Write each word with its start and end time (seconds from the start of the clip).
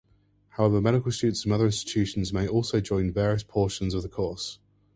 However, 0.57 0.81
medical 0.81 1.11
students 1.11 1.43
from 1.43 1.51
other 1.51 1.67
institutions 1.67 2.33
may 2.33 2.47
also 2.47 2.81
join 2.81 3.13
various 3.13 3.43
portions 3.43 3.93
of 3.93 4.01
the 4.01 4.09
course. 4.09 4.57